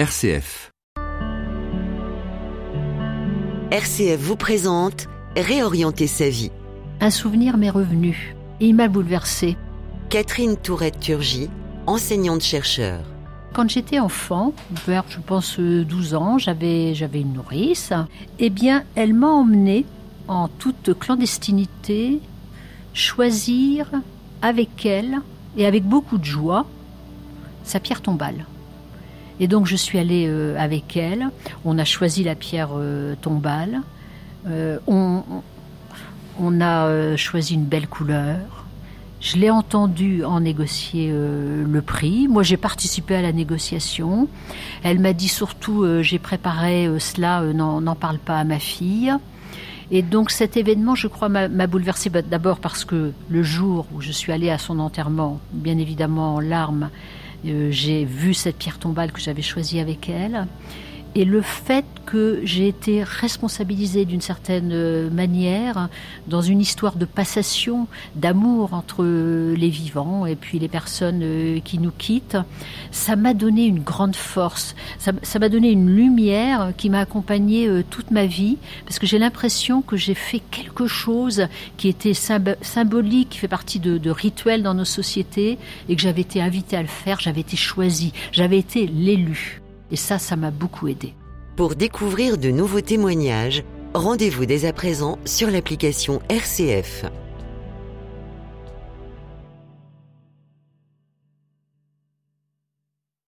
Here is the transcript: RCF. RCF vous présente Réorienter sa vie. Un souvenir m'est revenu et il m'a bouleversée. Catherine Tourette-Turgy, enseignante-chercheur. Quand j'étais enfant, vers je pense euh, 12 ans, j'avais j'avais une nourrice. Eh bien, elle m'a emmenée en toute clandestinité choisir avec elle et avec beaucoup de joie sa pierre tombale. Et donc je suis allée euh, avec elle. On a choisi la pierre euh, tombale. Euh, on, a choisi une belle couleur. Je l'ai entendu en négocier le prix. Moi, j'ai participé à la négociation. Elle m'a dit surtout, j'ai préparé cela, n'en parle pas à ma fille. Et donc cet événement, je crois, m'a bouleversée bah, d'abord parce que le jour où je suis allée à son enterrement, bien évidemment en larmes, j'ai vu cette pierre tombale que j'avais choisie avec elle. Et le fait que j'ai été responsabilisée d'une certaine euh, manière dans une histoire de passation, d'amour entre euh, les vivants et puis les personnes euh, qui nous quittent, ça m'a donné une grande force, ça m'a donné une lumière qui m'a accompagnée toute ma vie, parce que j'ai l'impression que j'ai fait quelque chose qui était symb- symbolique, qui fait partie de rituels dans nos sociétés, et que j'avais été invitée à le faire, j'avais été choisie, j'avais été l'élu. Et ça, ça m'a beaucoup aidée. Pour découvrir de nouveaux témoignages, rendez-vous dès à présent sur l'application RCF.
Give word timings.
RCF. 0.00 0.70
RCF 3.70 4.18
vous 4.18 4.36
présente 4.36 5.08
Réorienter 5.36 6.06
sa 6.06 6.30
vie. 6.30 6.50
Un 7.02 7.10
souvenir 7.10 7.58
m'est 7.58 7.68
revenu 7.68 8.34
et 8.60 8.68
il 8.68 8.74
m'a 8.74 8.88
bouleversée. 8.88 9.58
Catherine 10.08 10.56
Tourette-Turgy, 10.56 11.50
enseignante-chercheur. 11.86 13.00
Quand 13.52 13.68
j'étais 13.68 13.98
enfant, 13.98 14.54
vers 14.86 15.04
je 15.10 15.18
pense 15.18 15.58
euh, 15.58 15.84
12 15.84 16.14
ans, 16.14 16.38
j'avais 16.38 16.94
j'avais 16.94 17.20
une 17.20 17.34
nourrice. 17.34 17.92
Eh 18.38 18.48
bien, 18.48 18.84
elle 18.94 19.12
m'a 19.12 19.28
emmenée 19.28 19.84
en 20.28 20.48
toute 20.48 20.98
clandestinité 20.98 22.20
choisir 22.94 23.90
avec 24.40 24.86
elle 24.86 25.18
et 25.58 25.66
avec 25.66 25.84
beaucoup 25.84 26.16
de 26.16 26.24
joie 26.24 26.64
sa 27.64 27.80
pierre 27.80 28.00
tombale. 28.00 28.46
Et 29.40 29.48
donc 29.48 29.66
je 29.66 29.74
suis 29.74 29.98
allée 29.98 30.26
euh, 30.28 30.54
avec 30.58 30.96
elle. 30.96 31.30
On 31.64 31.78
a 31.78 31.84
choisi 31.84 32.22
la 32.22 32.34
pierre 32.34 32.70
euh, 32.74 33.14
tombale. 33.20 33.80
Euh, 34.46 34.78
on, 34.86 35.22
a 36.60 37.16
choisi 37.16 37.54
une 37.54 37.64
belle 37.64 37.88
couleur. 37.88 38.66
Je 39.20 39.36
l'ai 39.36 39.50
entendu 39.50 40.24
en 40.24 40.40
négocier 40.40 41.12
le 41.12 41.82
prix. 41.82 42.26
Moi, 42.28 42.42
j'ai 42.42 42.56
participé 42.56 43.14
à 43.14 43.20
la 43.20 43.32
négociation. 43.32 44.26
Elle 44.82 44.98
m'a 44.98 45.12
dit 45.12 45.28
surtout, 45.28 45.84
j'ai 46.00 46.18
préparé 46.18 46.88
cela, 46.98 47.42
n'en 47.42 47.94
parle 47.94 48.18
pas 48.18 48.38
à 48.38 48.44
ma 48.44 48.58
fille. 48.58 49.12
Et 49.90 50.02
donc 50.02 50.30
cet 50.30 50.56
événement, 50.56 50.94
je 50.94 51.08
crois, 51.08 51.28
m'a 51.28 51.66
bouleversée 51.66 52.08
bah, 52.08 52.22
d'abord 52.22 52.60
parce 52.60 52.86
que 52.86 53.12
le 53.28 53.42
jour 53.42 53.86
où 53.94 54.00
je 54.00 54.12
suis 54.12 54.32
allée 54.32 54.50
à 54.50 54.56
son 54.56 54.78
enterrement, 54.78 55.40
bien 55.52 55.76
évidemment 55.76 56.36
en 56.36 56.40
larmes, 56.40 56.88
j'ai 57.44 58.04
vu 58.04 58.34
cette 58.34 58.56
pierre 58.56 58.78
tombale 58.78 59.12
que 59.12 59.20
j'avais 59.20 59.42
choisie 59.42 59.80
avec 59.80 60.08
elle. 60.08 60.46
Et 61.16 61.24
le 61.24 61.42
fait 61.42 61.84
que 62.06 62.40
j'ai 62.44 62.68
été 62.68 63.02
responsabilisée 63.02 64.04
d'une 64.04 64.20
certaine 64.20 64.70
euh, 64.72 65.10
manière 65.10 65.88
dans 66.28 66.40
une 66.40 66.60
histoire 66.60 66.94
de 66.94 67.04
passation, 67.04 67.88
d'amour 68.14 68.74
entre 68.74 69.02
euh, 69.02 69.54
les 69.56 69.70
vivants 69.70 70.24
et 70.24 70.36
puis 70.36 70.60
les 70.60 70.68
personnes 70.68 71.20
euh, 71.22 71.58
qui 71.60 71.78
nous 71.78 71.90
quittent, 71.90 72.38
ça 72.92 73.16
m'a 73.16 73.34
donné 73.34 73.66
une 73.66 73.80
grande 73.80 74.14
force, 74.14 74.76
ça 74.98 75.38
m'a 75.38 75.48
donné 75.48 75.70
une 75.72 75.94
lumière 75.94 76.72
qui 76.76 76.90
m'a 76.90 77.00
accompagnée 77.00 77.68
toute 77.90 78.10
ma 78.10 78.26
vie, 78.26 78.56
parce 78.84 78.98
que 78.98 79.06
j'ai 79.06 79.18
l'impression 79.18 79.82
que 79.82 79.96
j'ai 79.96 80.14
fait 80.14 80.42
quelque 80.50 80.86
chose 80.86 81.46
qui 81.76 81.88
était 81.88 82.12
symb- 82.12 82.56
symbolique, 82.62 83.30
qui 83.30 83.38
fait 83.38 83.48
partie 83.48 83.78
de 83.80 84.10
rituels 84.10 84.62
dans 84.62 84.74
nos 84.74 84.84
sociétés, 84.84 85.58
et 85.88 85.96
que 85.96 86.02
j'avais 86.02 86.22
été 86.22 86.40
invitée 86.40 86.76
à 86.76 86.82
le 86.82 86.88
faire, 86.88 87.20
j'avais 87.20 87.40
été 87.40 87.56
choisie, 87.56 88.12
j'avais 88.32 88.58
été 88.58 88.86
l'élu. 88.86 89.60
Et 89.90 89.96
ça, 89.96 90.18
ça 90.18 90.36
m'a 90.36 90.50
beaucoup 90.50 90.88
aidée. 90.88 91.14
Pour 91.56 91.74
découvrir 91.74 92.38
de 92.38 92.50
nouveaux 92.50 92.80
témoignages, 92.80 93.64
rendez-vous 93.94 94.46
dès 94.46 94.64
à 94.64 94.72
présent 94.72 95.18
sur 95.24 95.50
l'application 95.50 96.22
RCF. 96.28 97.04